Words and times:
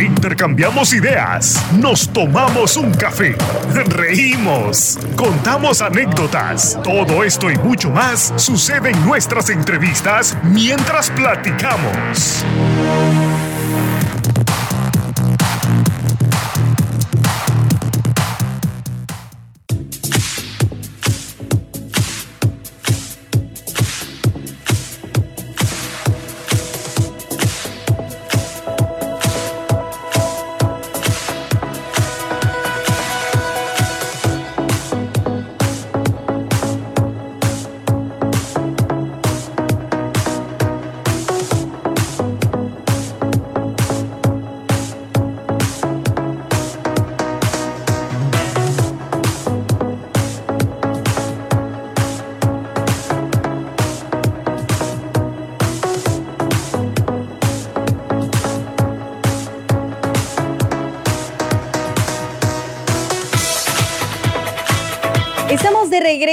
Intercambiamos 0.00 0.94
ideas, 0.94 1.62
nos 1.78 2.08
tomamos 2.08 2.76
un 2.78 2.90
café, 2.92 3.36
reímos, 3.74 4.98
contamos 5.14 5.82
anécdotas. 5.82 6.78
Todo 6.82 7.22
esto 7.22 7.50
y 7.50 7.58
mucho 7.58 7.90
más 7.90 8.32
sucede 8.36 8.90
en 8.90 9.04
nuestras 9.04 9.50
entrevistas 9.50 10.36
mientras 10.42 11.10
platicamos. 11.10 12.44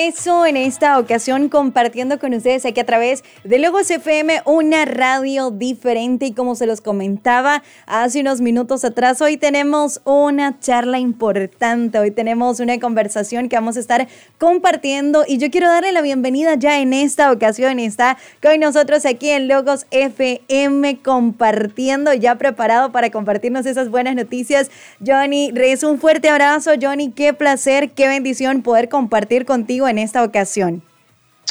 Regreso 0.08 0.46
en 0.46 0.56
esta 0.56 1.00
ocasión 1.00 1.50
compartiendo 1.50 2.18
con 2.18 2.34
ustedes 2.34 2.66
aquí 2.66 2.80
a 2.80 2.86
través 2.86 3.26
de 3.44 3.60
Logos 3.60 3.92
FM, 3.92 4.42
una 4.46 4.86
radio 4.86 5.52
diferente. 5.52 6.28
Y 6.28 6.32
como 6.32 6.56
se 6.56 6.66
los 6.66 6.80
comentaba 6.80 7.62
hace 7.86 8.22
unos 8.22 8.40
minutos 8.40 8.86
atrás, 8.86 9.22
hoy 9.22 9.36
tenemos 9.36 10.00
una 10.06 10.60
charla 10.62 11.00
importante, 11.00 12.00
hoy 12.00 12.12
tenemos 12.12 12.62
una 12.62 12.80
conversación 12.80 13.50
que 13.50 13.58
vamos 13.58 13.76
a 13.76 13.82
estar 13.82 14.08
compartiendo. 14.38 15.26
Y 15.28 15.40
yo 15.40 15.52
quiero 15.52 15.68
darle 15.68 15.92
la 15.92 16.02
bienvenida 16.02 16.56
ya 16.56 16.80
en 16.80 16.94
esta 16.94 17.30
ocasión, 17.30 17.78
está 17.80 18.18
con 18.42 18.58
nosotros 18.62 19.06
aquí 19.06 19.30
en 19.30 19.50
Logos 19.50 19.88
FM 19.92 21.00
compartiendo, 21.04 22.14
ya 22.14 22.36
preparado 22.36 22.94
para 22.94 23.10
compartirnos 23.10 23.66
esas 23.66 23.90
buenas 23.90 24.16
noticias. 24.16 24.72
Johnny 25.06 25.52
Reyes, 25.52 25.84
un 25.84 26.00
fuerte 26.00 26.30
abrazo, 26.30 26.72
Johnny, 26.82 27.12
qué 27.12 27.34
placer, 27.34 27.90
qué 27.92 28.08
bendición 28.08 28.62
poder 28.62 28.88
compartir 28.88 29.46
contigo 29.46 29.90
en 29.90 29.97
esta 29.98 30.24
ocasión. 30.24 30.82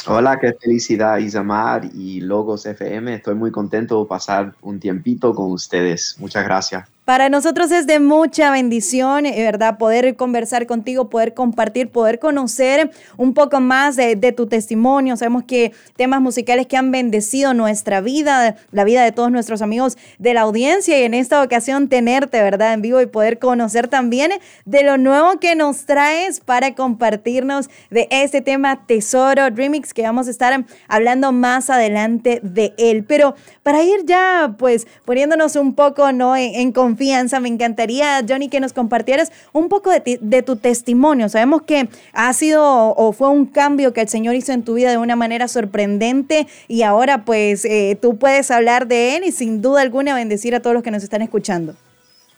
Hola, 0.05 0.39
qué 0.39 0.53
felicidad 0.53 1.17
Isamar 1.17 1.85
y 1.93 2.21
Logos 2.21 2.65
FM. 2.65 3.15
Estoy 3.15 3.35
muy 3.35 3.51
contento 3.51 4.01
de 4.01 4.07
pasar 4.07 4.53
un 4.61 4.79
tiempito 4.79 5.33
con 5.35 5.51
ustedes. 5.51 6.15
Muchas 6.19 6.45
gracias. 6.45 6.87
Para 7.07 7.29
nosotros 7.29 7.71
es 7.71 7.87
de 7.87 8.01
mucha 8.01 8.51
bendición, 8.51 9.25
eh, 9.25 9.41
¿verdad? 9.41 9.77
Poder 9.77 10.17
conversar 10.17 10.67
contigo, 10.67 11.09
poder 11.09 11.33
compartir, 11.33 11.89
poder 11.89 12.19
conocer 12.19 12.91
un 13.15 13.33
poco 13.33 13.61
más 13.61 13.95
de, 13.95 14.17
tu 14.35 14.47
testimonio. 14.47 15.15
Sabemos 15.15 15.45
que 15.45 15.71
temas 15.95 16.19
musicales 16.19 16.67
que 16.67 16.75
han 16.75 16.91
bendecido 16.91 17.53
nuestra 17.53 18.01
vida, 18.01 18.57
la 18.71 18.83
vida 18.83 19.05
de 19.05 19.13
todos 19.13 19.31
nuestros 19.31 19.61
amigos 19.61 19.97
de 20.19 20.33
la 20.33 20.41
audiencia 20.41 20.99
y 20.99 21.03
en 21.03 21.13
esta 21.13 21.41
ocasión 21.41 21.87
tenerte, 21.87 22.43
¿verdad? 22.43 22.73
En 22.73 22.81
vivo 22.81 22.99
y 22.99 23.05
poder 23.05 23.39
conocer 23.39 23.87
también 23.87 24.33
de 24.65 24.83
lo 24.83 24.97
nuevo 24.97 25.39
que 25.39 25.55
nos 25.55 25.85
traes 25.85 26.41
para 26.41 26.75
compartirnos 26.75 27.69
de 27.89 28.09
este 28.11 28.41
tema 28.41 28.85
Tesoro 28.85 29.49
Remix 29.49 29.93
que 29.93 30.01
vamos 30.01 30.27
a 30.27 30.31
estar 30.31 30.65
hablando 30.89 31.31
más 31.31 31.69
adelante 31.69 32.41
de 32.43 32.73
él. 32.77 33.05
Pero 33.05 33.33
para 33.63 33.81
ir 33.81 34.03
ya, 34.05 34.55
pues, 34.59 34.87
poniéndonos 35.05 35.55
un 35.55 35.73
poco, 35.73 36.11
¿no? 36.11 36.35
En, 36.35 36.53
en 36.55 36.73
me 36.97 37.47
encantaría, 37.47 38.23
Johnny, 38.27 38.49
que 38.49 38.59
nos 38.59 38.73
compartieras 38.73 39.31
un 39.53 39.69
poco 39.69 39.91
de, 39.91 40.41
tu 40.41 40.55
testimonio. 40.55 41.29
Sabemos 41.29 41.61
que 41.61 41.89
ha 42.13 42.33
sido 42.33 42.63
o 42.63 43.11
fue 43.13 43.29
un 43.29 43.45
cambio 43.45 43.93
que 43.93 44.01
el 44.01 44.09
Señor 44.09 44.35
hizo 44.35 44.51
en 44.51 44.63
tu 44.63 44.75
vida 44.75 44.91
de 44.91 44.97
una 44.97 45.15
manera 45.15 45.47
sorprendente 45.47 46.47
y 46.67 46.81
ahora 46.81 47.25
pues 47.25 47.65
eh, 47.65 47.97
tú 48.01 48.17
puedes 48.17 48.51
hablar 48.51 48.87
de 48.87 49.15
Él 49.15 49.23
y 49.23 49.31
sin 49.31 49.61
duda 49.61 49.81
alguna 49.81 50.15
bendecir 50.15 50.55
a 50.55 50.59
todos 50.59 50.73
los 50.73 50.83
que 50.83 50.91
nos 50.91 51.03
están 51.03 51.21
escuchando. 51.21 51.75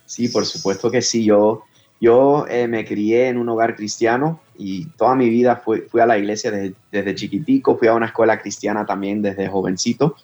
Sí, 0.05 0.27
por 0.27 0.45
supuesto 0.45 0.89
que 0.89 1.01
sí. 1.01 1.23
Yo, 1.23 1.63
yo 2.01 2.45
eh, 2.49 2.67
me 2.67 2.85
crié 2.85 3.27
en 3.27 3.37
un 3.37 3.49
hogar 3.49 3.75
cristiano 3.75 4.39
y 4.57 4.85
toda 4.97 5.15
mi 5.15 5.29
vida 5.29 5.57
fui, 5.57 5.81
fui 5.81 6.01
a 6.01 6.05
la 6.05 6.17
iglesia 6.17 6.51
desde, 6.51 6.75
desde 6.91 7.15
chiquitico, 7.15 7.77
fui 7.77 7.87
a 7.87 7.93
una 7.93 8.07
escuela 8.07 8.39
cristiana 8.39 8.85
también 8.85 9.21
desde 9.21 9.47
jovencito. 9.47 10.15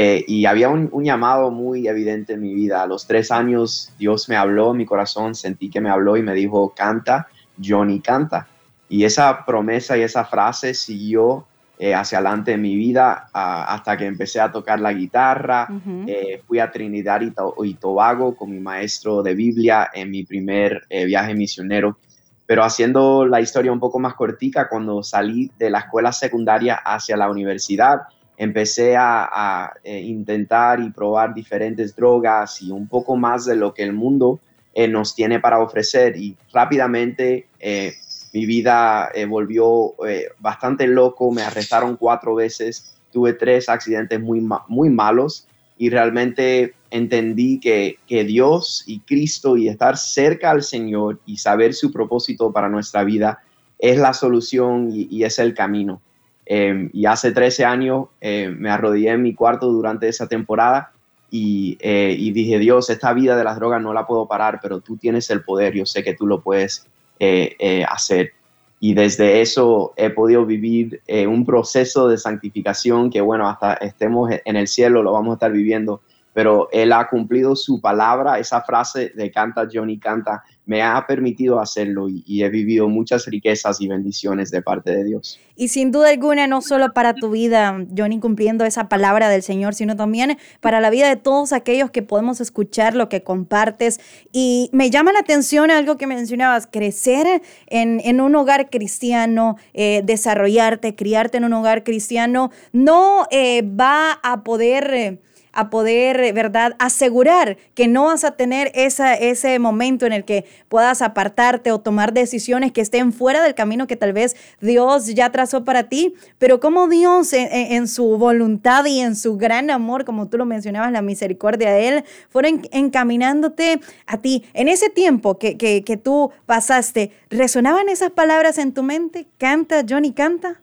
Eh, 0.00 0.24
y 0.28 0.46
había 0.46 0.68
un, 0.68 0.88
llamado 1.02 1.50
muy 1.50 1.88
evidente 1.88 2.34
en 2.34 2.40
mi 2.40 2.54
vida. 2.54 2.82
A 2.82 2.86
los 2.86 3.04
tres 3.04 3.32
años 3.32 3.92
Dios 3.98 4.28
me 4.28 4.36
habló 4.36 4.70
en 4.70 4.76
mi 4.76 4.86
corazón, 4.86 5.34
sentí 5.34 5.68
que 5.70 5.80
me 5.80 5.90
habló 5.90 6.16
y 6.16 6.22
me 6.22 6.34
dijo, 6.34 6.72
canta, 6.72 7.26
Johnny 7.60 7.98
canta. 7.98 8.46
Y 8.88 9.02
esa 9.02 9.44
promesa 9.44 9.98
y 9.98 10.02
esa 10.02 10.24
frase 10.24 10.72
siguió 10.74 11.48
eh, 11.80 11.96
hacia 11.96 12.18
adelante 12.18 12.52
en 12.52 12.62
mi 12.62 12.76
vida 12.76 13.28
hasta 13.32 13.96
que 13.96 14.06
empecé 14.06 14.38
a 14.38 14.52
tocar 14.52 14.78
la 14.78 14.92
guitarra. 14.92 15.66
Eh, 16.06 16.42
fui 16.46 16.60
a 16.60 16.70
Trinidad 16.70 17.20
y, 17.20 17.74
Tobago 17.74 18.36
con 18.36 18.52
mi 18.52 18.60
maestro 18.60 19.24
de 19.24 19.34
Biblia 19.34 19.90
en 19.92 20.12
mi 20.12 20.22
primer 20.22 20.86
viaje 20.88 21.34
misionero. 21.34 21.98
Pero 22.46 22.62
haciendo 22.62 23.26
la 23.26 23.40
historia 23.40 23.72
un 23.72 23.80
poco 23.80 23.98
más 23.98 24.14
cortica, 24.14 24.68
cuando 24.68 25.02
salí 25.02 25.50
de 25.58 25.70
la 25.70 25.80
escuela 25.80 26.12
secundaria 26.12 26.76
hacia 26.76 27.16
la 27.16 27.28
universidad, 27.28 28.02
empecé 28.38 28.96
a, 28.96 29.72
eh, 29.82 30.00
intentar 30.00 30.80
y 30.80 30.90
probar 30.90 31.34
diferentes 31.34 31.94
drogas 31.94 32.62
y 32.62 32.70
un 32.70 32.86
poco 32.86 33.16
más 33.16 33.44
de 33.44 33.56
lo 33.56 33.74
que 33.74 33.82
el 33.82 33.92
mundo 33.92 34.38
eh, 34.72 34.86
nos 34.86 35.14
tiene 35.14 35.40
para 35.40 35.58
ofrecer. 35.60 36.16
Y 36.16 36.36
rápidamente 36.52 37.48
eh, 37.58 37.94
mi 38.32 38.46
vida 38.46 39.10
volvió 39.28 39.94
bastante 40.38 40.86
loco, 40.86 41.32
me 41.32 41.42
arrestaron 41.42 41.96
cuatro 41.96 42.36
veces, 42.36 42.94
tuve 43.10 43.32
tres 43.32 43.68
accidentes 43.68 44.20
muy, 44.20 44.46
muy 44.68 44.88
malos. 44.88 45.48
Y 45.76 45.90
realmente 45.90 46.74
entendí 46.90 47.58
que, 47.58 47.98
Dios 48.08 48.84
y 48.86 49.00
Cristo 49.00 49.56
y 49.56 49.68
estar 49.68 49.96
cerca 49.96 50.50
al 50.50 50.62
Señor 50.62 51.20
y 51.26 51.38
saber 51.38 51.74
su 51.74 51.90
propósito 51.90 52.52
para 52.52 52.68
nuestra 52.68 53.02
vida 53.02 53.40
es 53.80 53.98
la 53.98 54.12
solución 54.12 54.90
y 54.92 55.24
es 55.24 55.38
el 55.38 55.54
camino. 55.54 56.02
Em, 56.50 56.88
y 56.94 57.04
hace 57.04 57.30
13 57.30 57.66
años 57.66 58.06
eh, 58.22 58.48
me 58.48 58.70
arrodillé 58.70 59.10
en 59.10 59.22
mi 59.22 59.34
cuarto 59.34 59.70
durante 59.70 60.08
esa 60.08 60.26
temporada 60.28 60.92
eh, 61.30 62.16
y, 62.18 62.30
dije, 62.30 62.58
Dios, 62.58 62.88
esta 62.88 63.12
vida 63.12 63.36
de 63.36 63.44
las 63.44 63.56
drogas 63.56 63.82
no 63.82 63.92
la 63.92 64.06
puedo 64.06 64.26
parar, 64.26 64.58
pero 64.62 64.80
tú 64.80 64.96
tienes 64.96 65.28
el 65.28 65.42
poder, 65.42 65.74
yo 65.74 65.84
sé 65.84 66.02
que 66.02 66.14
tú 66.14 66.26
lo 66.26 66.40
puedes 66.40 66.86
eh, 67.20 67.84
hacer. 67.86 68.32
Y 68.80 68.94
desde 68.94 69.42
eso 69.42 69.92
he 69.98 70.08
podido 70.08 70.46
vivir 70.46 71.02
un 71.28 71.44
proceso 71.44 72.08
de 72.08 72.16
santificación 72.16 73.10
que, 73.10 73.20
bueno, 73.20 73.46
hasta 73.46 73.74
estemos 73.74 74.30
en 74.42 74.56
el 74.56 74.68
cielo 74.68 75.02
lo 75.02 75.12
vamos 75.12 75.32
a 75.32 75.34
estar 75.34 75.52
viviendo, 75.52 76.00
pero 76.32 76.68
Él 76.72 76.92
ha 76.92 77.08
cumplido 77.08 77.56
su 77.56 77.80
palabra, 77.80 78.38
esa 78.38 78.62
frase 78.62 79.12
de 79.14 79.30
canta, 79.30 79.66
Johnny 79.72 79.98
canta, 79.98 80.44
me 80.68 80.82
ha 80.82 81.06
permitido 81.06 81.58
hacerlo 81.60 82.08
y, 82.10 82.42
he 82.42 82.48
vivido 82.50 82.88
muchas 82.90 83.24
riquezas 83.24 83.80
y 83.80 83.88
bendiciones 83.88 84.50
de 84.50 84.60
parte 84.60 84.94
de 84.94 85.02
Dios. 85.02 85.40
Y 85.56 85.68
sin 85.68 85.90
duda 85.90 86.10
alguna, 86.10 86.46
no 86.46 86.60
solo 86.60 86.92
para 86.92 87.14
tu 87.14 87.30
vida, 87.30 87.86
Johnny, 87.96 88.20
cumpliendo 88.20 88.66
esa 88.66 88.86
palabra 88.86 89.30
del 89.30 89.42
Señor, 89.42 89.74
sino 89.74 89.96
también 89.96 90.36
para 90.60 90.80
la 90.80 90.90
vida 90.90 91.08
de 91.08 91.16
todos 91.16 91.54
aquellos 91.54 91.90
que 91.90 92.02
podemos 92.02 92.42
escuchar 92.42 92.94
lo 92.94 93.08
que 93.08 93.22
compartes. 93.22 93.98
Y 94.30 94.68
me 94.74 94.90
llama 94.90 95.14
la 95.14 95.20
atención 95.20 95.70
algo 95.70 95.96
que 95.96 96.06
mencionabas, 96.06 96.66
crecer 96.66 97.40
en, 97.68 98.20
un 98.20 98.36
hogar 98.36 98.68
cristiano, 98.68 99.56
eh, 99.72 100.02
desarrollarte, 100.04 100.94
criarte 100.94 101.38
en 101.38 101.44
un 101.44 101.54
hogar 101.54 101.82
cristiano, 101.82 102.50
no 102.72 103.26
eh, 103.30 103.62
va 103.62 104.20
a 104.22 104.44
poder... 104.44 104.92
Eh, 104.92 105.18
a 105.58 105.70
poder, 105.70 106.20
eh, 106.20 106.30
¿verdad?, 106.30 106.76
asegurar 106.78 107.56
que 107.74 107.88
no 107.88 108.04
vas 108.04 108.22
a 108.22 108.36
tener 108.36 108.70
esa, 108.74 109.14
ese 109.14 109.58
momento 109.58 110.06
en 110.06 110.12
el 110.12 110.24
que 110.24 110.44
puedas 110.68 111.02
apartarte 111.02 111.72
o 111.72 111.80
tomar 111.80 112.12
decisiones 112.12 112.70
que 112.70 112.80
estén 112.80 113.12
fuera 113.12 113.42
del 113.42 113.56
camino 113.56 113.88
que 113.88 113.96
tal 113.96 114.12
vez 114.12 114.36
Dios 114.60 115.06
ya 115.14 115.32
trazó 115.32 115.64
para 115.64 115.88
ti, 115.88 116.14
pero 116.38 116.60
como 116.60 116.86
Dios 116.86 117.32
en, 117.32 117.88
su 117.88 118.18
voluntad 118.18 118.84
y 118.84 119.00
en 119.00 119.16
su 119.16 119.36
gran 119.36 119.68
amor, 119.70 120.04
como 120.04 120.28
tú 120.28 120.38
lo 120.38 120.46
mencionabas, 120.46 120.92
la 120.92 121.02
misericordia 121.02 121.72
de 121.72 121.88
Él, 121.88 122.04
fueron 122.28 122.62
encaminándote 122.70 123.80
a 124.06 124.18
ti. 124.18 124.44
En 124.54 124.68
ese 124.68 124.90
tiempo 124.90 125.38
que, 125.38 125.56
que, 125.56 125.82
que 125.82 125.96
tú 125.96 126.30
pasaste, 126.46 127.10
¿resonaban 127.30 127.88
esas 127.88 128.12
palabras 128.12 128.58
en 128.58 128.72
tu 128.72 128.84
mente? 128.84 129.26
¿Canta, 129.38 129.84
Johnny, 129.88 130.12
canta? 130.12 130.60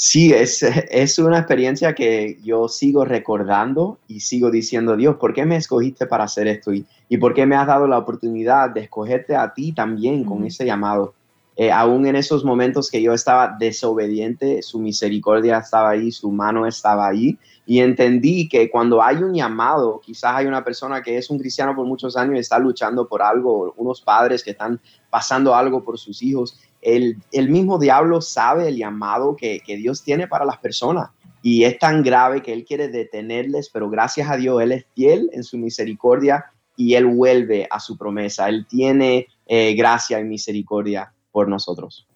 Sí, 0.00 0.32
es, 0.32 0.62
es 0.62 1.18
una 1.18 1.38
experiencia 1.38 1.92
que 1.92 2.38
yo 2.44 2.68
sigo 2.68 3.04
recordando 3.04 3.98
y 4.06 4.20
sigo 4.20 4.48
diciendo, 4.48 4.96
Dios, 4.96 5.16
¿por 5.16 5.34
qué 5.34 5.44
me 5.44 5.56
escogiste 5.56 6.06
para 6.06 6.22
hacer 6.22 6.46
esto? 6.46 6.72
Y, 6.72 6.86
y 7.08 7.16
por 7.16 7.34
qué 7.34 7.46
me 7.46 7.56
has 7.56 7.66
dado 7.66 7.88
la 7.88 7.98
oportunidad 7.98 8.70
de 8.70 8.82
escogerte 8.82 9.34
a 9.34 9.52
ti 9.52 9.72
también 9.72 10.22
con 10.22 10.44
ese 10.44 10.64
llamado. 10.64 11.14
Eh, 11.58 11.70
aún 11.70 12.06
en 12.06 12.16
esos 12.16 12.44
momentos 12.44 12.88
que 12.88 13.02
yo 13.02 13.12
estaba 13.12 13.56
desobediente, 13.58 14.62
su 14.62 14.78
misericordia 14.78 15.58
estaba 15.58 15.90
ahí, 15.90 16.10
su 16.10 16.30
mano 16.30 16.66
estaba 16.66 17.08
ahí. 17.08 17.36
Y 17.66 17.80
entendí 17.80 18.48
que 18.48 18.70
cuando 18.70 19.02
hay 19.02 19.16
un 19.16 19.34
llamado, 19.34 20.00
quizás 20.00 20.36
hay 20.36 20.46
una 20.46 20.64
persona 20.64 21.02
que 21.02 21.18
es 21.18 21.28
un 21.28 21.38
cristiano 21.38 21.74
por 21.74 21.84
muchos 21.84 22.16
años 22.16 22.36
y 22.36 22.38
está 22.38 22.58
luchando 22.58 23.06
por 23.06 23.20
algo, 23.20 23.74
unos 23.76 24.00
padres 24.00 24.42
que 24.42 24.52
están 24.52 24.80
pasando 25.10 25.54
algo 25.54 25.84
por 25.84 25.98
sus 25.98 26.22
hijos 26.22 26.58
el, 26.80 27.48
mismo 27.48 27.78
diablo 27.78 28.20
sabe 28.20 28.68
el 28.68 28.76
llamado 28.76 29.36
que, 29.36 29.60
Dios 29.66 30.02
tiene 30.02 30.28
para 30.28 30.44
las 30.44 30.58
personas 30.58 31.10
y 31.42 31.64
es 31.64 31.78
tan 31.78 32.02
grave 32.02 32.42
que 32.42 32.52
Él 32.52 32.64
quiere 32.64 32.88
detenerles, 32.88 33.70
pero 33.70 33.88
gracias 33.88 34.28
a 34.30 34.36
Dios 34.36 34.60
Él 34.60 34.72
es 34.72 34.86
fiel 34.94 35.30
en 35.32 35.44
su 35.44 35.56
misericordia 35.56 36.46
y 36.76 36.94
Él 36.94 37.06
vuelve 37.06 37.66
a 37.70 37.80
su 37.80 37.96
promesa. 37.96 38.48
Él 38.48 38.66
tiene 38.68 39.26
eh, 39.46 39.74
gracia 39.74 40.20
y 40.20 40.24
misericordia 40.24 41.12
nosotros. 41.46 42.08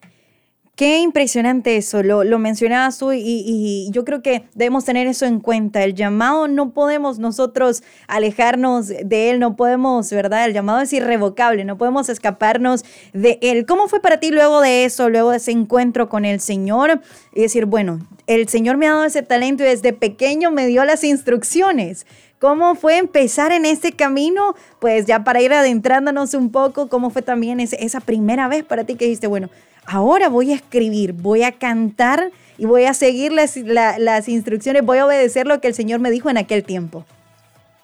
Qué 0.75 1.01
impresionante 1.01 1.77
eso, 1.77 2.01
lo, 2.01 2.23
lo 2.23 2.39
mencionabas 2.39 2.97
tú 2.97 3.13
y, 3.13 3.89
yo 3.91 4.03
creo 4.03 4.23
que 4.23 4.45
debemos 4.55 4.85
tener 4.85 5.05
eso 5.05 5.27
en 5.27 5.39
cuenta. 5.39 5.83
El 5.83 5.93
llamado 5.93 6.47
no 6.47 6.71
podemos 6.71 7.19
nosotros 7.19 7.83
alejarnos 8.07 8.87
de 8.87 9.29
él, 9.29 9.39
no 9.39 9.55
podemos, 9.55 10.09
¿verdad? 10.09 10.45
El 10.45 10.53
llamado 10.53 10.81
es 10.81 10.91
irrevocable, 10.91 11.63
no 11.63 11.77
podemos 11.77 12.09
escaparnos 12.09 12.83
de 13.13 13.37
él. 13.43 13.67
¿Cómo 13.67 13.87
fue 13.87 13.99
para 13.99 14.19
ti 14.19 14.31
luego 14.31 14.61
de 14.61 14.85
eso, 14.85 15.09
luego 15.09 15.29
de 15.29 15.37
ese 15.37 15.51
encuentro 15.51 16.09
con 16.09 16.25
el 16.25 16.39
Señor? 16.39 17.01
Y 17.35 17.41
decir, 17.41 17.67
bueno, 17.67 17.99
el 18.25 18.47
Señor 18.47 18.77
me 18.77 18.87
ha 18.87 18.93
dado 18.93 19.03
ese 19.03 19.21
talento 19.21 19.61
y 19.61 19.67
desde 19.67 19.93
pequeño 19.93 20.49
me 20.49 20.65
dio 20.65 20.83
las 20.85 21.03
instrucciones. 21.03 22.07
¿Cómo 22.43 22.75
fue 22.75 22.97
empezar 22.97 23.53
en 23.53 23.65
este 23.65 23.93
camino? 23.93 24.53
Pues 24.81 25.05
ya 25.05 25.23
para 25.23 25.41
ir 25.41 25.53
adentrándonos 25.53 26.33
un 26.33 26.51
poco, 26.51 26.89
¿cómo 26.89 27.09
fue 27.09 27.21
también 27.21 27.61
esa 27.61 28.01
primera 28.01 28.49
vez 28.49 28.65
para 28.65 28.83
ti 28.83 28.95
que 28.95 29.05
dijiste, 29.05 29.27
bueno, 29.27 29.49
ahora 29.85 30.27
voy 30.27 30.51
a 30.51 30.55
escribir, 30.55 31.13
voy 31.13 31.43
a 31.43 31.53
cantar 31.53 32.31
y 32.57 32.65
voy 32.65 32.83
a 32.83 32.93
seguir 32.93 33.31
las, 33.31 34.27
instrucciones, 34.27 34.85
voy 34.85 34.97
a 34.97 35.05
obedecer 35.05 35.47
lo 35.47 35.61
que 35.61 35.69
el 35.69 35.73
Señor 35.73 36.01
me 36.01 36.11
dijo 36.11 36.29
en 36.29 36.35
aquel 36.35 36.65
tiempo. 36.65 37.05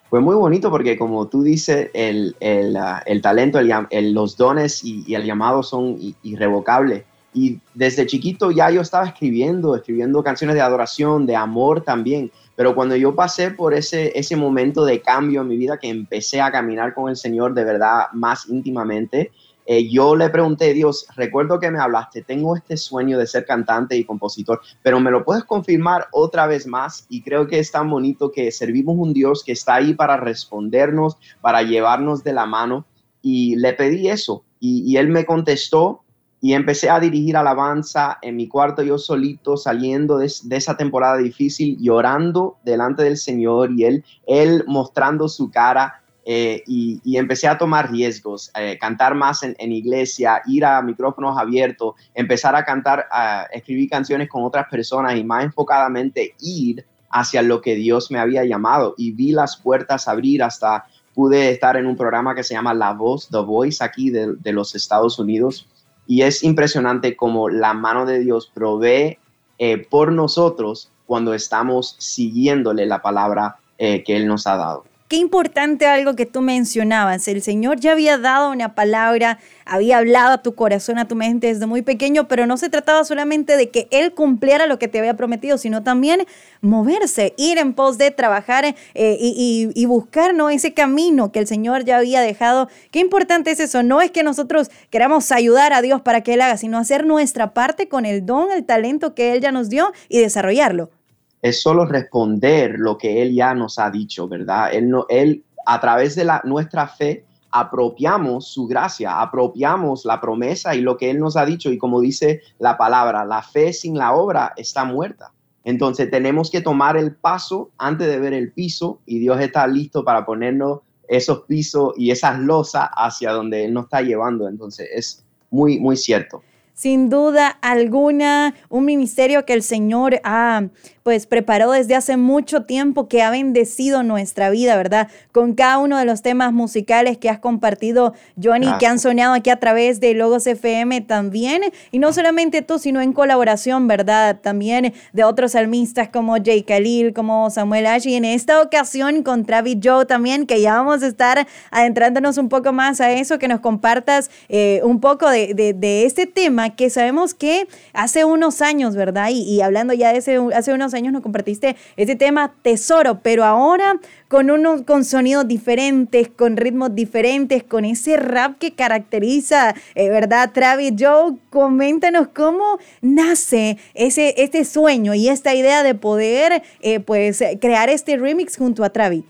Fue 0.10 0.20
muy 0.20 0.36
bonito 0.36 0.70
porque 0.70 0.98
como 0.98 1.26
tú 1.30 1.42
dices, 1.42 1.90
el, 1.94 2.36
ah, 2.78 3.02
talento, 3.22 3.62
los 3.62 4.36
dones 4.36 4.84
y, 4.84 5.16
el 5.16 5.24
llamado 5.24 5.64
son 5.64 5.98
irrevocables. 6.22 7.06
Y 7.34 7.60
desde 7.76 8.06
chiquito 8.08 8.52
ya 8.52 8.70
yo 8.72 8.82
estaba 8.82 9.06
escribiendo, 9.06 9.74
escribiendo 9.74 10.22
canciones 10.22 10.56
de 10.56 10.62
adoración, 10.62 11.26
de 11.26 11.38
amor 11.38 11.80
también. 11.82 12.30
Pero 12.60 12.76
cuando 12.76 12.98
yo 12.98 13.16
pasé 13.16 13.52
por 13.52 13.74
ese, 13.74 14.12
ese 14.20 14.36
momento 14.36 14.84
de 14.84 15.02
cambio 15.02 15.40
en 15.40 15.48
mi 15.48 15.56
vida, 15.56 15.78
que 15.78 15.88
empecé 15.88 16.42
a 16.42 16.52
caminar 16.52 16.94
con 16.94 17.10
el 17.10 17.16
Señor 17.16 17.54
de 17.54 17.64
verdad 17.64 18.08
más 18.12 18.50
íntimamente, 18.50 19.32
eh, 19.66 19.90
yo 19.90 20.14
le 20.14 20.28
pregunté, 20.28 20.74
Dios, 20.74 21.08
recuerdo 21.16 21.58
que 21.62 21.72
me 21.72 21.80
hablaste, 21.80 22.22
tengo 22.22 22.58
este 22.58 22.76
sueño 22.76 23.18
de 23.18 23.28
ser 23.28 23.46
cantante 23.46 23.96
y 23.96 24.04
compositor, 24.04 24.60
pero 24.84 25.00
me 25.00 25.10
lo 25.10 25.24
puedes 25.24 25.46
confirmar 25.46 26.08
otra 26.12 26.48
vez 26.48 26.68
más 26.68 27.06
y 27.08 27.22
creo 27.22 27.48
que 27.48 27.60
es 27.60 27.72
tan 27.72 27.90
bonito 27.90 28.30
que 28.30 28.52
servimos 28.52 28.98
un 29.00 29.14
Dios 29.14 29.46
que 29.46 29.54
está 29.54 29.76
ahí 29.76 29.94
para 29.94 30.18
respondernos, 30.18 31.16
para 31.40 31.64
llevarnos 31.64 32.26
de 32.26 32.34
la 32.34 32.46
mano 32.46 32.86
y 33.22 33.56
le 33.56 33.72
pedí 33.72 34.10
eso 34.10 34.44
y, 34.60 34.98
él 34.98 35.08
me 35.08 35.24
contestó 35.24 36.04
y 36.42 36.54
empecé 36.54 36.90
a 36.90 37.00
dirigir 37.00 37.36
alabanza 37.36 38.18
en 38.22 38.36
mi 38.36 38.48
cuarto 38.48 38.82
yo 38.82 38.98
solito, 38.98 39.58
saliendo 39.58 40.18
de, 40.18 40.26
esa 40.26 40.78
temporada 40.78 41.18
difícil, 41.18 41.78
llorando 41.80 42.58
delante 42.64 43.04
del 43.04 43.18
Señor 43.18 43.72
y 43.72 43.86
él, 43.86 44.06
él 44.26 44.64
mostrando 44.68 45.28
su 45.28 45.52
cara 45.52 46.02
eh, 46.26 46.64
y, 46.68 47.18
empecé 47.18 47.48
a 47.48 47.58
tomar 47.58 47.92
riesgos, 47.92 48.52
eh, 48.56 48.78
cantar 48.80 49.16
más 49.16 49.44
en, 49.44 49.72
iglesia, 49.72 50.42
ir 50.46 50.64
a 50.64 50.82
micrófonos 50.82 51.38
abiertos, 51.38 51.96
empezar 52.14 52.56
a 52.56 52.64
cantar, 52.64 53.08
a 53.12 53.48
escribir 53.52 53.90
canciones 53.90 54.30
con 54.30 54.44
otras 54.44 54.68
personas 54.70 55.16
y 55.18 55.24
más 55.24 55.44
enfocadamente 55.44 56.36
ir 56.40 56.86
hacia 57.10 57.42
lo 57.42 57.62
que 57.62 57.76
Dios 57.76 58.12
me 58.12 58.20
había 58.20 58.46
llamado 58.46 58.94
y 58.98 59.12
vi 59.12 59.32
las 59.32 59.58
puertas 59.58 60.08
abrir 60.08 60.44
hasta 60.44 60.86
pude 61.14 61.50
estar 61.52 61.76
en 61.76 61.86
un 61.86 61.98
programa 61.98 62.36
que 62.36 62.44
se 62.44 62.54
llama 62.54 62.74
La 62.74 62.94
Voz, 62.94 63.28
The 63.30 63.40
Voice, 63.40 63.84
aquí 63.84 64.10
de, 64.10 64.54
los 64.54 64.74
Estados 64.76 65.20
Unidos. 65.20 65.68
Y 66.10 66.24
es 66.24 66.44
impresionante 66.44 67.16
como 67.16 67.48
la 67.48 67.74
mano 67.74 68.06
de 68.06 68.20
Dios 68.20 68.52
provee 68.54 69.18
eh, 69.60 69.78
por 69.78 70.12
nosotros 70.12 70.92
cuando 71.06 71.34
estamos 71.34 71.96
siguiéndole 72.00 72.86
la 72.86 73.02
palabra 73.02 73.60
que 73.78 74.04
Él 74.08 74.28
nos 74.28 74.46
ha 74.46 74.58
dado. 74.58 74.89
Qué 75.10 75.16
importante 75.16 75.88
algo 75.88 76.16
que 76.16 76.28
tú 76.28 76.40
mencionabas. 76.42 77.28
El 77.28 77.42
Señor 77.42 77.80
ya 77.80 77.94
había 77.94 78.20
dado 78.20 78.52
una 78.52 78.76
palabra, 78.76 79.40
había 79.66 79.98
hablado 79.98 80.34
a 80.34 80.44
tu 80.44 80.54
corazón, 80.54 81.00
a 81.00 81.08
tu 81.08 81.16
mente 81.16 81.48
desde 81.48 81.66
muy 81.66 81.82
pequeño, 81.82 82.28
pero 82.28 82.46
no 82.46 82.58
se 82.58 82.70
trataba 82.70 83.04
solamente 83.04 83.58
de 83.58 83.72
que 83.72 83.88
Él 83.90 84.14
cumpliera 84.14 84.68
lo 84.68 84.78
que 84.78 84.88
te 84.88 85.00
había 85.00 85.18
prometido, 85.18 85.58
sino 85.58 85.82
también 85.82 86.28
moverse, 86.62 87.34
ir 87.38 87.58
en 87.58 87.74
pos 87.74 87.98
de 87.98 88.12
trabajar 88.12 88.76
eh, 88.94 89.18
y, 89.20 89.86
buscar 89.88 90.36
¿no? 90.36 90.52
ese 90.52 90.76
camino 90.76 91.32
que 91.32 91.40
el 91.40 91.48
Señor 91.48 91.86
ya 91.86 91.98
había 91.98 92.22
dejado. 92.22 92.70
Qué 92.92 93.00
importante 93.00 93.50
es 93.50 93.60
eso. 93.60 93.82
No 93.82 94.02
es 94.02 94.12
que 94.12 94.22
nosotros 94.22 94.70
queramos 94.92 95.32
ayudar 95.32 95.74
a 95.74 95.82
Dios 95.82 96.02
para 96.02 96.22
que 96.22 96.36
Él 96.36 96.42
haga, 96.42 96.58
sino 96.58 96.78
hacer 96.78 97.08
nuestra 97.08 97.56
parte 97.56 97.88
con 97.88 98.06
el 98.06 98.28
don, 98.28 98.52
el 98.52 98.64
talento 98.64 99.16
que 99.16 99.32
Él 99.32 99.42
ya 99.42 99.52
nos 99.52 99.70
dio 99.70 99.92
y 100.08 100.20
desarrollarlo 100.20 100.92
es 101.42 101.62
solo 101.62 101.86
responder 101.86 102.76
lo 102.78 102.98
que 102.98 103.22
Él 103.22 103.34
ya 103.34 103.54
nos 103.54 103.80
ha 103.80 103.90
dicho, 103.90 104.28
¿verdad? 104.28 104.74
Él, 104.74 104.90
no, 104.90 105.06
él 105.10 105.44
a 105.66 105.80
través 105.80 106.16
de 106.16 106.26
la, 106.26 106.42
nuestra 106.44 106.88
fe, 106.88 107.26
apropiamos 107.52 108.48
su 108.48 108.68
gracia, 108.68 109.22
apropiamos 109.22 110.06
la 110.06 110.22
promesa 110.22 110.76
y 110.76 110.82
lo 110.82 110.98
que 110.98 111.10
Él 111.10 111.20
nos 111.20 111.38
ha 111.38 111.46
dicho. 111.46 111.72
Y 111.72 111.78
como 111.78 112.02
dice 112.02 112.42
la 112.60 112.78
palabra, 112.78 113.26
la 113.26 113.42
fe 113.42 113.74
sin 113.74 113.98
la 113.98 114.14
obra 114.14 114.54
está 114.56 114.84
muerta. 114.84 115.32
Entonces 115.64 116.10
tenemos 116.10 116.50
que 116.50 116.62
tomar 116.62 116.98
el 116.98 117.16
paso 117.16 117.72
antes 117.78 118.08
de 118.08 118.20
ver 118.20 118.34
el 118.34 118.52
piso 118.52 119.00
y 119.06 119.20
Dios 119.20 119.40
está 119.40 119.68
listo 119.68 120.04
para 120.04 120.26
ponernos 120.26 120.80
esos 121.08 121.42
pisos 121.42 121.94
y 121.98 122.12
esas 122.12 122.40
losas 122.40 122.90
hacia 122.94 123.32
donde 123.32 123.66
Él 123.66 123.74
nos 123.74 123.86
está 123.86 124.02
llevando. 124.02 124.48
Entonces 124.48 124.88
es 124.94 125.26
muy, 125.50 125.80
muy 125.80 125.98
cierto 125.98 126.42
sin 126.80 127.10
duda 127.10 127.50
alguna, 127.50 128.56
un 128.70 128.86
ministerio 128.86 129.46
que 129.46 129.52
el 129.52 129.64
Señor 129.64 130.22
ha 130.24 130.64
pues 131.04 131.26
preparó 131.26 131.72
desde 131.72 131.96
hace 131.96 132.18
mucho 132.18 132.64
tiempo 132.64 133.08
que 133.08 133.22
ha 133.22 133.30
bendecido 133.30 134.04
nuestra 134.04 134.50
vida, 134.50 134.76
¿verdad? 134.78 135.10
Con 135.32 135.54
cada 135.54 135.78
uno 135.78 135.98
de 135.98 136.06
los 136.06 136.22
temas 136.22 136.54
musicales 136.54 137.18
que 137.18 137.30
has 137.30 137.40
compartido, 137.40 138.14
Johnny, 138.42 138.68
que 138.80 138.88
han 138.88 139.00
soñado 139.00 139.34
aquí 139.34 139.50
a 139.50 139.58
través 139.58 140.00
de 140.00 140.14
Logos 140.14 140.48
FM 140.48 141.02
también. 141.02 141.62
Y 141.92 142.00
no 142.00 142.14
solamente 142.14 142.62
tú, 142.62 142.80
sino 142.80 143.02
en 143.02 143.14
colaboración, 143.14 143.88
¿verdad? 143.88 144.40
También 144.42 144.94
de 145.14 145.24
otros 145.24 145.54
salmistas 145.54 146.10
como 146.10 146.36
Jay 146.44 146.64
Khalil, 146.64 147.14
como 147.14 147.50
Samuel 147.50 147.86
Ash. 147.86 148.08
Y 148.08 148.16
en 148.16 148.26
esta 148.26 148.62
ocasión 148.62 149.24
con 149.24 149.46
Travis 149.46 149.78
Joe 149.84 150.06
también, 150.06 150.46
que 150.46 150.62
ya 150.62 150.76
vamos 150.76 151.04
a 151.04 151.08
estar 151.08 151.48
adentrándonos 151.72 152.38
un 152.38 152.50
poco 152.50 152.74
más 152.74 153.02
a 153.02 153.12
eso, 153.12 153.40
que 153.40 153.48
nos 153.48 153.60
compartas 153.60 154.30
eh, 154.50 154.82
un 154.84 155.00
poco 155.00 155.30
de, 155.30 155.54
de, 155.54 156.06
este 156.06 156.26
tema 156.26 156.76
que 156.76 156.90
sabemos 156.90 157.34
que 157.34 157.68
hace 157.94 158.26
unos 158.26 158.62
años, 158.62 158.96
¿verdad? 158.96 159.30
Y, 159.30 159.42
y 159.42 159.62
hablando 159.62 159.94
ya 159.94 160.12
de 160.12 160.20
ese, 160.20 160.40
hace 160.54 160.74
unos 160.74 160.89
años, 160.94 161.14
nos 161.14 161.22
compartiste 161.22 161.76
ese 161.98 162.16
tema 162.16 162.54
tesoro, 162.62 163.20
pero 163.22 163.44
ahora 163.44 164.00
con 164.28 164.52
unos 164.52 164.84
con 164.84 165.06
sonidos 165.06 165.48
diferentes, 165.48 166.30
con 166.30 166.58
ritmos 166.58 166.96
diferentes, 166.96 167.64
con 167.64 167.86
ese 167.86 168.18
rap 168.18 168.58
que 168.58 168.74
caracteriza, 168.74 169.76
eh, 169.96 170.10
¿verdad? 170.10 170.52
Travis 170.54 170.94
Joe, 170.98 171.36
coméntanos 171.50 172.28
cómo 172.30 172.78
nace 173.02 173.78
ese, 173.94 174.36
este 174.38 174.66
sueño 174.66 175.14
y 175.14 175.30
esta 175.30 175.56
idea 175.56 175.84
de 175.84 175.96
poder 175.96 176.64
eh, 176.82 177.00
pues 177.00 177.44
crear 177.60 177.90
este 177.90 178.18
remix 178.18 178.58
junto 178.58 178.84
a 178.84 178.90
Travis. 178.90 179.24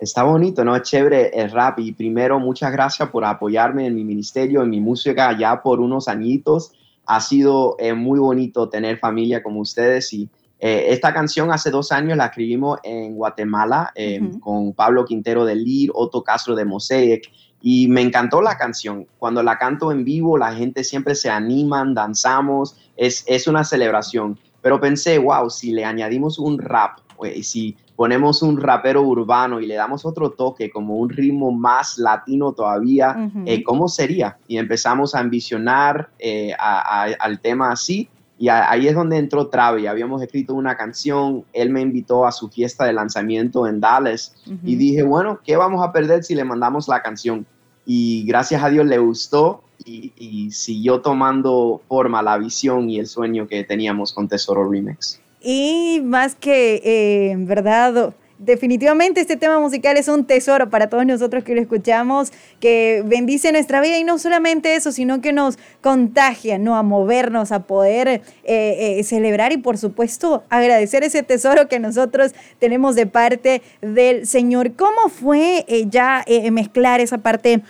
Está 0.00 0.22
bonito, 0.22 0.64
¿no? 0.64 0.78
Chévere 0.78 1.28
el 1.34 1.50
rap 1.50 1.78
y 1.78 1.92
primero 1.92 2.40
muchas 2.40 2.72
gracias 2.72 3.10
por 3.10 3.22
apoyarme 3.22 3.86
en 3.86 3.94
mi 3.94 4.02
ministerio, 4.02 4.62
en 4.62 4.70
mi 4.70 4.80
música 4.80 5.36
ya 5.38 5.62
por 5.62 5.78
unos 5.78 6.08
añitos. 6.08 6.72
Ha 7.04 7.20
sido 7.20 7.76
eh, 7.78 7.92
muy 7.92 8.18
bonito 8.18 8.70
tener 8.70 8.98
familia 8.98 9.42
como 9.42 9.60
ustedes 9.60 10.10
y 10.14 10.30
eh, 10.62 10.92
esta 10.92 11.14
canción 11.14 11.50
hace 11.50 11.70
dos 11.70 11.90
años 11.90 12.18
la 12.18 12.26
escribimos 12.26 12.78
en 12.82 13.14
Guatemala 13.14 13.92
eh, 13.94 14.20
con 14.40 14.74
Pablo 14.74 15.06
Quintero 15.06 15.46
de 15.46 15.54
Lir, 15.54 15.90
Otto 15.94 16.22
Castro 16.22 16.54
de 16.54 16.66
Mosaic 16.66 17.32
y 17.62 17.88
me 17.88 18.02
encantó 18.02 18.42
la 18.42 18.58
canción. 18.58 19.06
Cuando 19.18 19.42
la 19.42 19.56
canto 19.56 19.90
en 19.90 20.04
vivo, 20.04 20.36
la 20.36 20.52
gente 20.52 20.84
siempre 20.84 21.14
se 21.14 21.30
animan, 21.30 21.94
danzamos, 21.94 22.76
es, 22.96 23.24
es 23.26 23.46
una 23.48 23.64
celebración. 23.64 24.38
Pero 24.60 24.78
pensé, 24.78 25.16
wow, 25.16 25.48
si 25.48 25.72
le 25.72 25.86
añadimos 25.86 26.38
un 26.38 26.58
rap, 26.58 26.98
y 27.34 27.42
si 27.42 27.76
ponemos 27.96 28.42
un 28.42 28.58
rapero 28.58 29.02
urbano 29.02 29.60
y 29.60 29.66
le 29.66 29.74
damos 29.74 30.06
otro 30.06 30.30
toque, 30.30 30.70
como 30.70 30.96
un 30.96 31.08
ritmo 31.10 31.52
más 31.52 31.98
latino 31.98 32.52
todavía, 32.52 33.30
eh, 33.44 33.62
¿cómo 33.62 33.88
sería? 33.88 34.38
Y 34.48 34.56
empezamos 34.56 35.14
a 35.14 35.20
ambicionar 35.20 36.10
al 36.58 37.40
tema 37.40 37.72
así 37.72 38.08
Y 38.40 38.48
ahí 38.48 38.88
es 38.88 38.94
donde 38.94 39.18
entró 39.18 39.48
Travi. 39.48 39.86
Habíamos 39.86 40.22
escrito 40.22 40.54
una 40.54 40.74
canción, 40.74 41.44
él 41.52 41.68
me 41.68 41.82
invitó 41.82 42.26
a 42.26 42.32
su 42.32 42.48
fiesta 42.48 42.86
de 42.86 42.94
lanzamiento 42.94 43.66
en 43.66 43.80
Dallas 43.80 44.34
y 44.64 44.76
dije, 44.76 45.02
bueno, 45.02 45.40
¿qué 45.44 45.56
vamos 45.56 45.86
a 45.86 45.92
perder 45.92 46.24
si 46.24 46.34
le 46.34 46.42
mandamos 46.42 46.88
la 46.88 47.02
canción? 47.02 47.44
Y 47.84 48.24
gracias 48.26 48.62
a 48.62 48.70
Dios 48.70 48.86
le 48.86 48.96
gustó 48.96 49.62
y, 49.84 50.50
siguió 50.52 51.02
tomando 51.02 51.82
forma 51.86 52.22
la 52.22 52.38
visión 52.38 52.88
y 52.88 52.98
el 52.98 53.08
sueño 53.08 53.46
que 53.46 53.62
teníamos 53.62 54.14
con 54.14 54.26
Tesoro 54.26 54.66
Remix. 54.66 55.20
Y 55.42 56.00
más 56.02 56.34
que, 56.34 56.80
eh, 56.82 57.36
¿verdad? 57.40 58.14
Definitivamente 58.40 59.20
este 59.20 59.36
tema 59.36 59.60
musical 59.60 59.98
es 59.98 60.08
un 60.08 60.24
tesoro 60.24 60.70
para 60.70 60.88
todos 60.88 61.04
nosotros 61.04 61.44
que 61.44 61.54
lo 61.54 61.60
escuchamos, 61.60 62.32
que 62.58 63.02
bendice 63.04 63.52
nuestra 63.52 63.82
vida 63.82 63.98
y 63.98 64.04
no 64.04 64.18
solamente 64.18 64.74
eso, 64.74 64.92
sino 64.92 65.20
que 65.20 65.32
nos 65.32 65.58
contagia, 65.82 66.58
¿no? 66.58 66.74
A 66.76 66.82
movernos, 66.82 67.52
a 67.52 67.64
poder 67.64 68.08
eh, 68.08 68.20
eh, 68.44 69.04
celebrar 69.04 69.52
y 69.52 69.58
por 69.58 69.76
supuesto 69.76 70.42
agradecer 70.48 71.04
ese 71.04 71.22
tesoro 71.22 71.68
que 71.68 71.78
nosotros 71.78 72.32
tenemos 72.58 72.96
de 72.96 73.06
parte 73.06 73.62
del 73.82 74.26
Señor. 74.26 74.72
¿Cómo 74.74 75.10
fue 75.10 75.66
eh, 75.68 75.84
ya 75.88 76.24
mezclar 76.50 77.00
esa 77.00 77.18
parte 77.18 77.62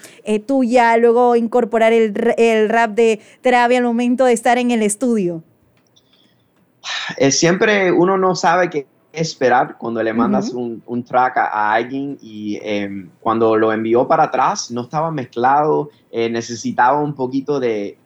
tuya, 0.47 0.97
luego 0.97 1.35
incorporar 1.35 1.93
el, 1.93 2.15
el 2.37 2.69
rap 2.69 2.93
de 2.93 3.21
Travi 3.41 3.75
al 3.75 3.85
momento 3.85 4.25
de 4.25 4.33
estar 4.33 4.57
en 4.59 4.71
el 4.71 4.83
estudio? 4.83 5.43
siempre 7.31 7.93
uno 7.93 8.17
no 8.17 8.35
sabe 8.35 8.71
que 8.71 8.87
esperar 9.13 9.77
cuando 9.77 10.03
le 10.03 10.13
mandas 10.13 10.53
un, 10.53 11.05
track 11.05 11.37
a, 11.39 11.73
alguien 11.73 12.17
y 12.21 12.59
em, 12.63 13.11
cuando 13.21 13.57
lo 13.57 13.73
envió 13.73 14.07
para 14.07 14.25
atrás 14.25 14.71
no 14.71 14.83
estaba 14.83 15.11
mezclado, 15.11 15.91
eh, 16.11 16.31
necesitaba 16.31 17.01
un 17.01 17.15
poquito 17.15 17.59
de, 17.59 17.97